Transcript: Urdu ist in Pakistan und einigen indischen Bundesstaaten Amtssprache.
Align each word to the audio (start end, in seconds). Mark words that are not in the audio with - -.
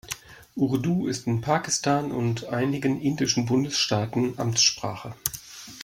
Urdu 0.55 1.05
ist 1.05 1.27
in 1.27 1.41
Pakistan 1.41 2.11
und 2.11 2.45
einigen 2.45 2.99
indischen 2.99 3.45
Bundesstaaten 3.45 4.33
Amtssprache. 4.39 5.13